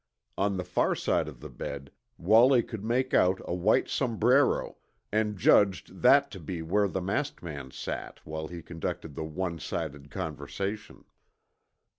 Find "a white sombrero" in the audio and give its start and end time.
3.45-4.77